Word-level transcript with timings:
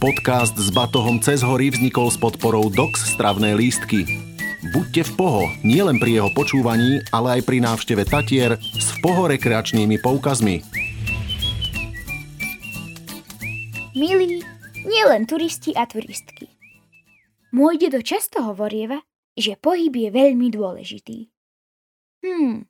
Podcast 0.00 0.56
s 0.56 0.72
batohom 0.72 1.20
cez 1.20 1.44
hory 1.44 1.68
vznikol 1.68 2.08
s 2.08 2.16
podporou 2.16 2.72
Dox 2.72 3.04
stravné 3.04 3.52
lístky. 3.52 4.08
Buďte 4.72 5.04
v 5.04 5.12
Poho, 5.12 5.44
nielen 5.60 6.00
pri 6.00 6.16
jeho 6.16 6.32
počúvaní, 6.32 7.04
ale 7.12 7.36
aj 7.36 7.40
pri 7.44 7.60
návšteve 7.60 8.08
Tatier 8.08 8.56
s 8.56 8.96
v 8.96 8.98
Poho 9.04 9.28
rekreačnými 9.28 10.00
poukazmi. 10.00 10.64
Milí, 13.92 14.40
nielen 14.88 15.28
turisti 15.28 15.76
a 15.76 15.84
turistky. 15.84 16.48
Môj 17.52 17.76
dedo 17.76 18.00
často 18.00 18.40
hovorieva, 18.40 19.04
že 19.36 19.60
pohyb 19.60 19.92
je 19.92 20.08
veľmi 20.08 20.48
dôležitý. 20.48 21.28
Hmm, 22.24 22.64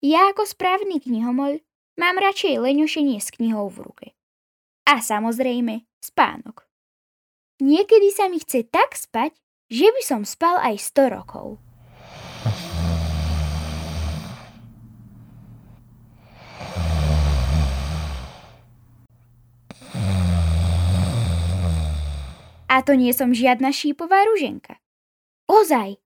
ja 0.00 0.32
ako 0.32 0.48
správny 0.48 0.96
knihomol 1.04 1.60
mám 2.00 2.16
radšej 2.16 2.56
leňošenie 2.56 3.20
s 3.20 3.28
knihou 3.36 3.68
v 3.68 3.84
ruke. 3.84 4.06
A 4.88 5.04
samozrejme, 5.04 5.84
spánok. 6.00 6.69
Niekedy 7.60 8.08
sa 8.08 8.32
mi 8.32 8.40
chce 8.40 8.64
tak 8.64 8.96
spať, 8.96 9.36
že 9.68 9.92
by 9.92 10.02
som 10.02 10.24
spal 10.24 10.56
aj 10.64 10.80
100 10.80 11.16
rokov. 11.16 11.60
A 22.70 22.86
to 22.86 22.94
nie 22.94 23.10
som 23.10 23.34
žiadna 23.34 23.74
šípová 23.74 24.24
ruženka. 24.30 24.78
Ozaj, 25.50 25.98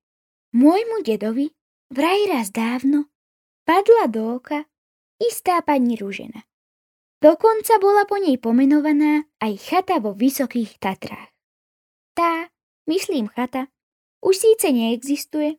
môjmu 0.56 1.04
dedovi 1.04 1.52
vraj 1.92 2.24
raz 2.32 2.48
dávno 2.48 3.12
padla 3.68 4.08
do 4.08 4.40
oka 4.40 4.64
istá 5.20 5.60
pani 5.60 5.94
Ružena. 6.00 6.48
Dokonca 7.20 7.76
bola 7.78 8.08
po 8.08 8.16
nej 8.16 8.40
pomenovaná 8.40 9.28
aj 9.44 9.52
chata 9.60 10.00
vo 10.00 10.16
Vysokých 10.16 10.80
Tatrách. 10.80 11.33
Tá, 12.14 12.46
myslím 12.86 13.26
chata, 13.26 13.66
už 14.22 14.38
síce 14.38 14.70
neexistuje, 14.70 15.58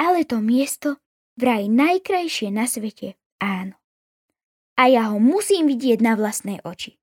ale 0.00 0.24
to 0.24 0.40
miesto 0.40 0.96
vraj 1.36 1.68
najkrajšie 1.68 2.48
na 2.48 2.64
svete, 2.64 3.20
áno. 3.36 3.76
A 4.80 4.88
ja 4.88 5.12
ho 5.12 5.20
musím 5.20 5.68
vidieť 5.68 6.00
na 6.00 6.16
vlastné 6.16 6.64
oči. 6.64 6.96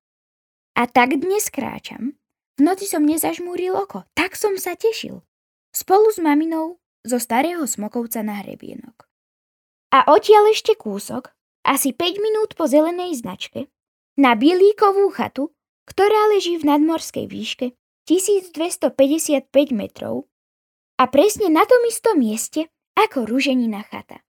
A 0.74 0.90
tak 0.90 1.14
dnes 1.14 1.46
kráčam. 1.46 2.18
V 2.58 2.66
noci 2.66 2.90
som 2.90 3.06
nezažmúril 3.06 3.70
oko, 3.70 4.02
tak 4.18 4.34
som 4.34 4.58
sa 4.58 4.74
tešil. 4.74 5.22
Spolu 5.70 6.10
s 6.10 6.18
maminou 6.18 6.82
zo 7.06 7.22
starého 7.22 7.62
smokovca 7.70 8.26
na 8.26 8.42
hrebienok. 8.42 9.06
A 9.94 10.10
odtiaľ 10.10 10.50
ešte 10.50 10.74
kúsok, 10.74 11.30
asi 11.62 11.94
5 11.94 12.18
minút 12.18 12.50
po 12.58 12.66
zelenej 12.66 13.14
značke, 13.22 13.70
na 14.18 14.34
Bielíkovú 14.34 15.06
chatu, 15.14 15.54
ktorá 15.86 16.34
leží 16.34 16.58
v 16.58 16.66
nadmorskej 16.66 17.30
výške 17.30 17.78
1255 18.08 19.52
metrov 19.76 20.24
a 20.96 21.04
presne 21.12 21.52
na 21.52 21.68
tom 21.68 21.84
istom 21.84 22.16
mieste 22.16 22.72
ako 22.96 23.28
Ruženina 23.28 23.84
chata. 23.84 24.24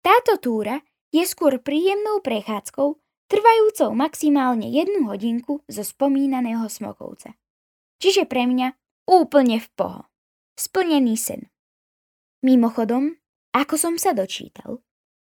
Táto 0.00 0.40
túra 0.40 0.80
je 1.12 1.20
skôr 1.28 1.60
príjemnou 1.60 2.24
prechádzkou, 2.24 2.96
trvajúcou 3.28 3.92
maximálne 3.92 4.72
jednu 4.72 5.04
hodinku 5.04 5.60
zo 5.68 5.84
spomínaného 5.84 6.64
Smokovca. 6.72 7.36
Čiže 8.00 8.24
pre 8.24 8.48
mňa 8.48 8.72
úplne 9.04 9.60
v 9.60 9.68
poho. 9.76 10.00
Splnený 10.56 11.20
sen. 11.20 11.52
Mimochodom, 12.40 13.20
ako 13.52 13.76
som 13.76 13.94
sa 14.00 14.16
dočítal, 14.16 14.80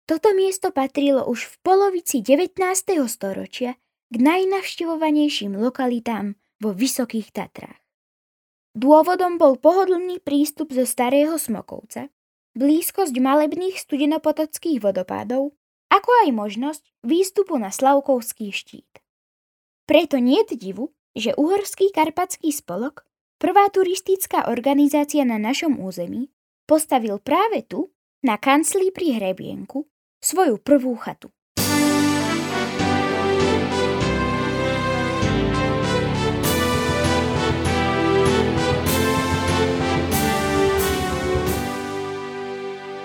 toto 0.04 0.36
miesto 0.36 0.76
patrilo 0.76 1.24
už 1.24 1.48
v 1.48 1.56
polovici 1.64 2.20
19. 2.20 2.60
storočia 3.08 3.80
k 4.12 4.16
najnavštevovanejším 4.20 5.56
lokalitám 5.56 6.36
vo 6.60 6.76
Vysokých 6.76 7.32
Tatrách. 7.32 7.80
Dôvodom 8.76 9.42
bol 9.42 9.58
pohodlný 9.58 10.22
prístup 10.22 10.76
zo 10.76 10.86
Starého 10.86 11.36
Smokovca, 11.40 12.14
blízkosť 12.54 13.16
malebných 13.18 13.80
studenopotockých 13.80 14.84
vodopádov, 14.84 15.56
ako 15.90 16.10
aj 16.28 16.30
možnosť 16.36 16.84
výstupu 17.02 17.58
na 17.58 17.74
Slavkovský 17.74 18.54
štít. 18.54 19.02
Preto 19.90 20.22
nie 20.22 20.46
divu, 20.46 20.94
že 21.18 21.34
Uhorský 21.34 21.90
karpatský 21.90 22.54
spolok, 22.54 23.10
prvá 23.42 23.66
turistická 23.74 24.46
organizácia 24.54 25.26
na 25.26 25.42
našom 25.42 25.82
území, 25.82 26.30
postavil 26.70 27.18
práve 27.18 27.66
tu, 27.66 27.90
na 28.22 28.38
kancli 28.38 28.94
pri 28.94 29.18
Hrebienku, 29.18 29.88
svoju 30.22 30.62
prvú 30.62 30.94
chatu. 31.00 31.34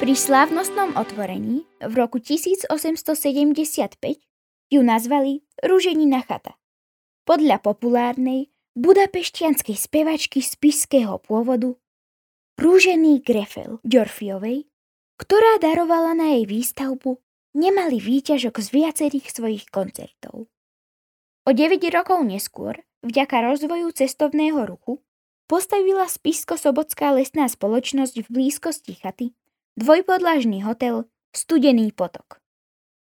Pri 0.05 0.21
slávnostnom 0.21 1.01
otvorení 1.01 1.65
v 1.81 1.95
roku 1.97 2.21
1875 2.21 2.69
ju 4.69 4.81
nazvali 4.85 5.41
Rúženina 5.65 6.21
chata. 6.21 6.61
Podľa 7.25 7.65
populárnej 7.65 8.53
budapeštianskej 8.77 9.73
spevačky 9.73 10.45
z 10.45 10.61
piského 10.61 11.17
pôvodu 11.25 11.81
Rúžený 12.61 13.25
Grefel 13.25 13.81
Ďorfiovej, 13.81 14.69
ktorá 15.17 15.57
darovala 15.65 16.13
na 16.13 16.37
jej 16.37 16.53
výstavbu 16.53 17.25
nemalý 17.57 17.97
výťažok 17.97 18.61
z 18.61 18.69
viacerých 18.77 19.33
svojich 19.33 19.73
koncertov. 19.73 20.53
O 21.49 21.51
9 21.57 21.81
rokov 21.97 22.21
neskôr, 22.29 22.77
vďaka 23.01 23.41
rozvoju 23.41 23.89
cestovného 23.97 24.69
ruchu, 24.69 25.01
postavila 25.49 26.05
Spisko-Sobotská 26.05 27.17
lesná 27.17 27.49
spoločnosť 27.49 28.21
v 28.21 28.29
blízkosti 28.29 29.01
chaty 29.01 29.33
dvojpodlažný 29.75 30.63
hotel 30.63 31.11
Studený 31.35 31.91
potok. 31.91 32.39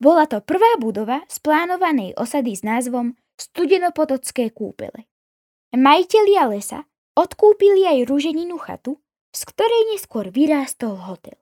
Bola 0.02 0.26
to 0.26 0.42
prvá 0.42 0.78
budova 0.82 1.22
z 1.30 1.38
plánovanej 1.42 2.18
osady 2.18 2.58
s 2.58 2.66
názvom 2.66 3.14
Studenopotocké 3.38 4.50
kúpele. 4.50 5.06
Majitelia 5.74 6.50
lesa 6.50 6.90
odkúpili 7.14 7.86
aj 7.86 8.10
rúženinu 8.10 8.58
chatu, 8.58 8.98
z 9.30 9.42
ktorej 9.46 9.94
neskôr 9.94 10.34
vyrástol 10.34 10.98
hotel. 10.98 11.38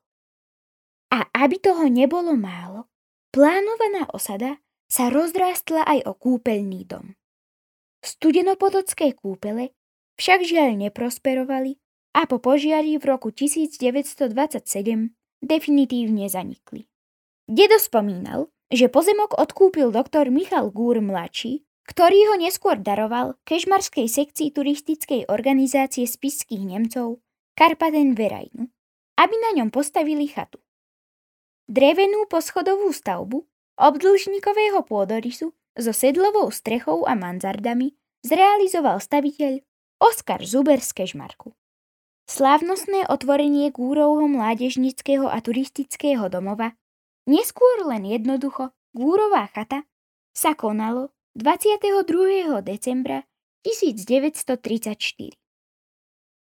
A 1.15 1.23
aby 1.31 1.63
toho 1.63 1.87
nebolo 1.87 2.35
málo, 2.35 2.91
plánovaná 3.31 4.11
osada 4.11 4.59
sa 4.91 5.07
rozrástla 5.07 5.87
aj 5.87 5.99
o 6.11 6.13
kúpeľný 6.15 6.83
dom. 6.83 7.15
Studenopotocké 8.03 9.15
kúpele 9.15 9.71
však 10.19 10.43
žiaľ 10.43 10.75
neprosperovali 10.75 11.79
a 12.15 12.23
po 12.23 12.39
požiari 12.39 12.95
v 12.95 13.03
roku 13.03 13.35
1927 13.35 14.31
definitívne 15.43 16.31
zanikli. 16.31 16.87
Dedo 17.43 17.75
spomínal, 17.75 18.47
že 18.71 18.87
pozemok 18.87 19.35
odkúpil 19.35 19.91
doktor 19.91 20.31
Michal 20.31 20.71
Gúr 20.71 21.03
mladší, 21.03 21.67
ktorý 21.85 22.33
ho 22.33 22.35
neskôr 22.39 22.79
daroval 22.81 23.37
kežmarskej 23.45 24.09
sekcii 24.09 24.49
turistickej 24.55 25.29
organizácie 25.29 26.07
spiských 26.09 26.65
Nemcov 26.65 27.21
Karpaten 27.53 28.17
Verajnu, 28.17 28.65
aby 29.21 29.35
na 29.37 29.51
ňom 29.61 29.69
postavili 29.69 30.25
chatu. 30.25 30.57
Drevenú 31.69 32.25
poschodovú 32.25 32.89
stavbu 32.89 33.45
obdĺžnikového 33.75 34.81
pôdorysu 34.87 35.53
so 35.75 35.91
sedlovou 35.91 36.49
strechou 36.49 37.03
a 37.05 37.13
manzardami 37.13 37.93
zrealizoval 38.23 39.03
staviteľ 39.03 39.61
Oskar 40.01 40.41
Zuber 40.41 40.81
z 40.81 40.89
Kežmarku. 40.95 41.53
Slávnostné 42.25 43.05
otvorenie 43.05 43.69
Gúrovho 43.69 44.25
mládežnického 44.25 45.29
a 45.29 45.37
turistického 45.45 46.25
domova, 46.25 46.73
neskôr 47.29 47.85
len 47.85 48.01
jednoducho 48.01 48.73
Gúrová 48.97 49.45
chata, 49.53 49.85
sa 50.33 50.57
konalo 50.57 51.13
22. 51.37 52.65
decembra 52.65 53.29
1934. 53.61 55.37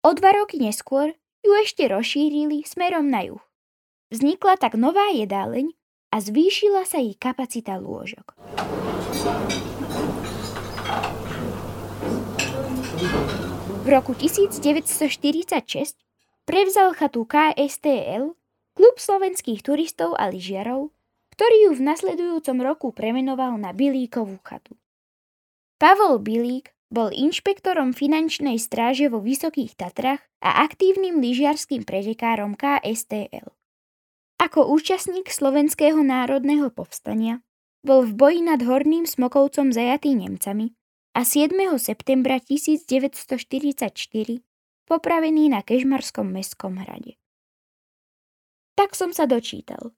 O 0.04 0.10
dva 0.12 0.30
roky 0.36 0.60
neskôr 0.60 1.16
ju 1.40 1.52
ešte 1.64 1.88
rozšírili 1.88 2.60
smerom 2.68 3.08
na 3.08 3.24
juh. 3.24 3.40
Vznikla 4.12 4.60
tak 4.60 4.76
nová 4.76 5.08
jedáleň 5.16 5.72
a 6.12 6.20
zvýšila 6.20 6.84
sa 6.84 7.00
jej 7.00 7.16
kapacita 7.16 7.80
lôžok. 7.80 8.36
V 13.80 13.88
roku 13.88 14.12
1946 14.12 15.96
prevzal 16.44 16.92
chatu 16.92 17.24
KSTL, 17.24 18.36
klub 18.76 18.96
slovenských 19.00 19.64
turistov 19.64 20.12
a 20.20 20.28
lyžiarov, 20.28 20.92
ktorý 21.32 21.56
ju 21.64 21.70
v 21.80 21.82
nasledujúcom 21.88 22.58
roku 22.60 22.92
premenoval 22.92 23.56
na 23.56 23.72
Bilíkovú 23.72 24.36
chatu. 24.44 24.76
Pavol 25.80 26.20
Bilík 26.20 26.76
bol 26.92 27.08
inšpektorom 27.08 27.96
finančnej 27.96 28.60
stráže 28.60 29.08
vo 29.08 29.24
Vysokých 29.24 29.72
Tatrach 29.80 30.20
a 30.44 30.60
aktívnym 30.60 31.16
lyžiarským 31.16 31.88
pretekárom 31.88 32.60
KSTL. 32.60 33.48
Ako 34.44 34.68
účastník 34.76 35.32
Slovenského 35.32 36.04
národného 36.04 36.68
povstania 36.68 37.40
bol 37.80 38.04
v 38.04 38.12
boji 38.12 38.40
nad 38.44 38.60
Horným 38.60 39.08
Smokovcom 39.08 39.72
zajatý 39.72 40.12
Nemcami 40.20 40.76
a 41.10 41.26
7. 41.26 41.50
septembra 41.78 42.38
1944 42.38 44.46
popravený 44.86 45.50
na 45.50 45.66
Kežmarskom 45.66 46.30
mestskom 46.30 46.78
hrade. 46.78 47.18
Tak 48.78 48.94
som 48.94 49.10
sa 49.10 49.26
dočítal. 49.26 49.90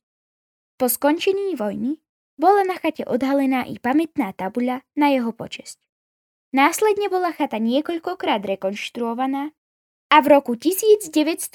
Po 0.81 0.89
skončení 0.89 1.53
vojny 1.55 2.01
bola 2.41 2.65
na 2.65 2.81
chate 2.81 3.05
odhalená 3.05 3.69
i 3.69 3.77
pamätná 3.77 4.33
tabuľa 4.33 4.81
na 4.97 5.13
jeho 5.13 5.37
počesť. 5.37 5.85
Následne 6.53 7.09
bola 7.13 7.33
chata 7.33 7.57
niekoľkokrát 7.61 8.45
rekonštruovaná 8.45 9.53
a 10.13 10.17
v 10.21 10.27
roku 10.29 10.57
1965 10.57 11.53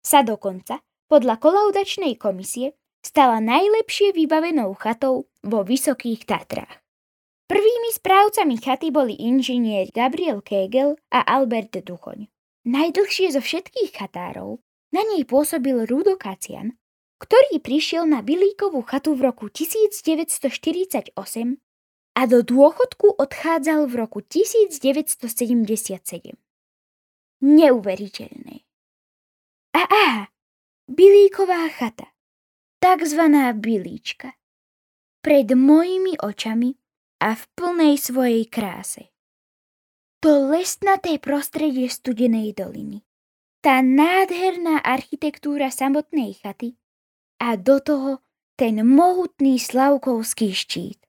sa 0.00 0.24
dokonca 0.24 0.80
podľa 1.08 1.36
kolaudačnej 1.40 2.16
komisie 2.16 2.72
stala 3.00 3.40
najlepšie 3.40 4.12
vybavenou 4.12 4.76
chatou 4.76 5.28
vo 5.44 5.64
Vysokých 5.64 6.24
Tatrách. 6.28 6.89
Prvými 7.50 7.90
správcami 7.90 8.62
chaty 8.62 8.94
boli 8.94 9.18
inžinier 9.18 9.90
Gabriel 9.90 10.38
Kegel 10.38 10.94
a 11.10 11.26
Albert 11.26 11.74
Duchoň. 11.82 12.30
Najdlhšie 12.62 13.34
zo 13.34 13.42
všetkých 13.42 13.90
chatárov 13.90 14.62
na 14.94 15.02
nej 15.02 15.26
pôsobil 15.26 15.82
Rudo 15.82 16.14
Kacian, 16.14 16.78
ktorý 17.18 17.58
prišiel 17.58 18.06
na 18.06 18.22
Bilíkovú 18.22 18.86
chatu 18.86 19.18
v 19.18 19.34
roku 19.34 19.50
1948 19.50 21.10
a 22.14 22.22
do 22.30 22.38
dôchodku 22.46 23.18
odchádzal 23.18 23.90
v 23.90 23.94
roku 23.98 24.22
1977. 24.22 26.06
Neuveriteľné. 27.42 28.62
A 29.74 29.82
aha, 29.90 30.30
Bilíková 30.86 31.66
chata. 31.74 32.14
Takzvaná 32.78 33.50
Bilíčka. 33.58 34.38
Pred 35.18 35.58
mojimi 35.58 36.14
očami 36.14 36.78
a 37.20 37.36
v 37.36 37.42
plnej 37.54 37.94
svojej 38.00 38.44
kráse. 38.48 39.12
To 40.24 40.52
lesnaté 40.52 41.20
prostredie 41.20 41.88
studenej 41.88 42.56
doliny. 42.56 43.04
Tá 43.60 43.84
nádherná 43.84 44.80
architektúra 44.80 45.68
samotnej 45.68 46.36
chaty 46.40 46.80
a 47.40 47.60
do 47.60 47.80
toho 47.80 48.24
ten 48.56 48.80
mohutný 48.84 49.60
Slavkovský 49.60 50.52
štít. 50.52 51.00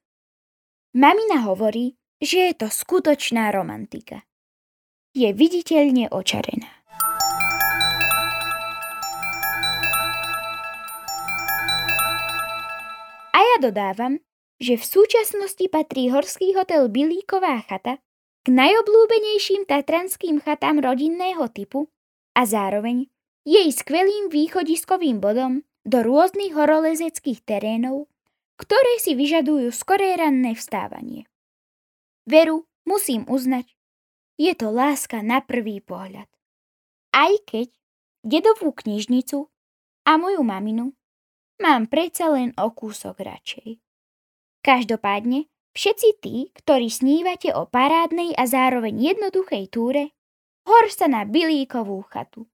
Mamina 0.96 1.48
hovorí, 1.48 1.96
že 2.20 2.52
je 2.52 2.54
to 2.56 2.68
skutočná 2.68 3.52
romantika 3.52 4.24
je 5.12 5.28
viditeľne 5.36 6.08
očarená. 6.08 6.72
A 13.32 13.40
ja 13.40 13.58
dodávam, 13.60 14.24
že 14.62 14.78
v 14.78 14.86
súčasnosti 14.86 15.66
patrí 15.74 16.14
horský 16.14 16.54
hotel 16.54 16.86
Bilíková 16.86 17.66
chata 17.66 17.98
k 18.46 18.48
najobľúbenejším 18.54 19.66
tatranským 19.66 20.38
chatám 20.46 20.78
rodinného 20.78 21.50
typu 21.50 21.90
a 22.38 22.46
zároveň 22.46 23.10
jej 23.42 23.70
skvelým 23.74 24.30
východiskovým 24.30 25.18
bodom 25.18 25.66
do 25.82 26.06
rôznych 26.06 26.54
horolezeckých 26.54 27.42
terénov, 27.42 28.06
ktoré 28.62 29.02
si 29.02 29.18
vyžadujú 29.18 29.74
skoré 29.74 30.14
ranné 30.14 30.54
vstávanie. 30.54 31.26
Veru, 32.30 32.70
musím 32.86 33.26
uznať, 33.26 33.74
je 34.38 34.54
to 34.54 34.70
láska 34.70 35.26
na 35.26 35.42
prvý 35.42 35.82
pohľad. 35.82 36.30
Aj 37.18 37.34
keď 37.50 37.74
dedovú 38.22 38.70
knižnicu 38.78 39.50
a 40.06 40.22
moju 40.22 40.46
maminu 40.46 40.94
mám 41.58 41.90
predsa 41.90 42.30
len 42.30 42.54
o 42.62 42.70
kúsok 42.70 43.26
radšej. 43.26 43.91
Každopádne, 44.62 45.50
všetci 45.74 46.10
tí, 46.22 46.54
ktorí 46.54 46.94
snívate 46.94 47.50
o 47.50 47.66
parádnej 47.66 48.38
a 48.38 48.46
zároveň 48.46 48.94
jednoduchej 49.14 49.74
túre, 49.74 50.14
hor 50.70 50.86
sa 50.94 51.10
na 51.10 51.26
Bilíkovú 51.26 52.06
chatu. 52.06 52.46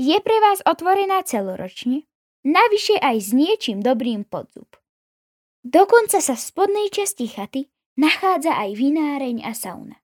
Je 0.00 0.16
pre 0.24 0.40
vás 0.40 0.64
otvorená 0.64 1.20
celoročne, 1.20 2.08
navyše 2.40 2.96
aj 2.96 3.16
s 3.20 3.30
niečím 3.36 3.84
dobrým 3.84 4.24
podzub. 4.24 4.80
Dokonca 5.60 6.24
sa 6.24 6.32
v 6.32 6.40
spodnej 6.40 6.88
časti 6.88 7.28
chaty 7.28 7.68
nachádza 8.00 8.56
aj 8.56 8.80
vináreň 8.80 9.44
a 9.44 9.52
sauna. 9.52 10.00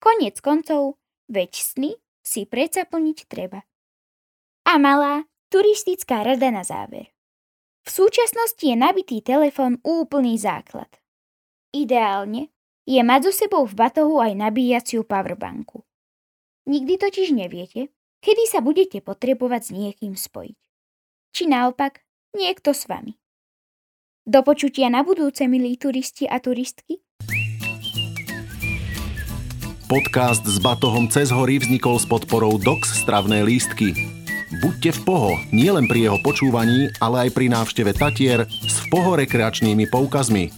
Konec 0.00 0.40
koncov, 0.40 0.96
veď 1.28 1.52
sny 1.52 1.92
si 2.24 2.48
predsa 2.48 2.88
plniť 2.88 3.18
treba. 3.28 3.60
A 4.64 4.80
malá 4.80 5.28
turistická 5.52 6.24
rada 6.24 6.48
na 6.48 6.64
záver. 6.64 7.11
V 7.82 7.88
súčasnosti 7.90 8.62
je 8.62 8.78
nabitý 8.78 9.18
telefón 9.26 9.82
úplný 9.82 10.38
základ. 10.38 10.86
Ideálne 11.74 12.54
je 12.86 13.02
mať 13.02 13.30
so 13.30 13.32
sebou 13.34 13.66
v 13.66 13.74
batohu 13.74 14.22
aj 14.22 14.38
nabíjaciu 14.38 15.02
powerbanku. 15.02 15.82
Nikdy 16.70 16.94
totiž 16.94 17.34
neviete, 17.34 17.90
kedy 18.22 18.46
sa 18.46 18.62
budete 18.62 19.02
potrebovať 19.02 19.62
s 19.66 19.70
niekým 19.74 20.14
spojiť. 20.14 20.58
Či 21.34 21.42
naopak, 21.50 22.06
niekto 22.38 22.70
s 22.70 22.86
vami. 22.86 23.18
Do 24.22 24.46
počutia 24.46 24.86
na 24.86 25.02
budúce, 25.02 25.50
milí 25.50 25.74
turisti 25.74 26.30
a 26.30 26.38
turistky. 26.38 27.02
Podcast 29.90 30.46
s 30.46 30.62
batohom 30.62 31.10
cez 31.10 31.34
hory 31.34 31.58
vznikol 31.58 31.98
s 31.98 32.06
podporou 32.06 32.62
DOX 32.62 33.02
stravné 33.02 33.42
lístky. 33.42 34.21
Buďte 34.52 35.00
v 35.00 35.00
Poho 35.08 35.32
nielen 35.48 35.88
pri 35.88 36.12
jeho 36.12 36.20
počúvaní, 36.20 36.92
ale 37.00 37.24
aj 37.24 37.30
pri 37.32 37.48
návšteve 37.48 37.96
Tatier 37.96 38.44
s 38.44 38.84
v 38.84 38.86
Poho 38.92 39.16
rekreačnými 39.16 39.88
poukazmi. 39.88 40.52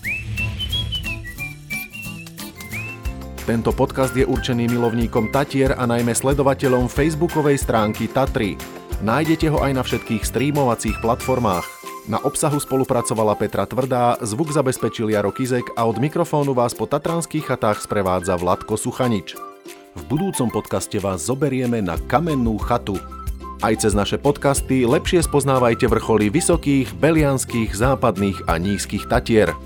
Tento 3.46 3.70
podcast 3.70 4.10
je 4.18 4.26
určený 4.26 4.66
milovníkom 4.66 5.30
Tatier 5.30 5.78
a 5.78 5.86
najmä 5.86 6.10
sledovateľom 6.10 6.90
facebookovej 6.90 7.62
stránky 7.62 8.10
Tatry. 8.10 8.58
Nájdete 8.98 9.46
ho 9.54 9.62
aj 9.62 9.72
na 9.78 9.82
všetkých 9.86 10.26
streamovacích 10.26 10.98
platformách. 10.98 11.68
Na 12.10 12.18
obsahu 12.18 12.58
spolupracovala 12.58 13.38
Petra 13.38 13.62
Tvrdá, 13.62 14.18
zvuk 14.26 14.50
zabezpečil 14.50 15.14
Jaro 15.14 15.30
Kizek 15.30 15.70
a 15.78 15.86
od 15.86 16.02
mikrofónu 16.02 16.50
vás 16.50 16.74
po 16.74 16.90
tatranských 16.90 17.46
chatách 17.46 17.86
sprevádza 17.86 18.34
Vladko 18.42 18.74
Suchanič. 18.74 19.38
V 19.94 20.02
budúcom 20.10 20.50
podcaste 20.50 20.98
vás 20.98 21.22
zoberieme 21.30 21.78
na 21.78 21.94
kamennú 21.94 22.58
chatu. 22.58 22.98
Aj 23.64 23.72
cez 23.80 23.96
naše 23.96 24.20
podcasty 24.20 24.84
lepšie 24.84 25.24
spoznávajte 25.24 25.88
vrcholy 25.88 26.28
vysokých, 26.28 26.92
belianských, 27.00 27.72
západných 27.72 28.44
a 28.44 28.60
nízkych 28.60 29.08
Tatier. 29.08 29.56